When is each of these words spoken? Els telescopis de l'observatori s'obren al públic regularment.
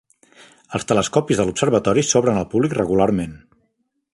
Els 0.77 0.87
telescopis 0.91 1.41
de 1.41 1.45
l'observatori 1.49 2.05
s'obren 2.13 2.41
al 2.41 2.49
públic 2.55 2.77
regularment. 2.79 3.37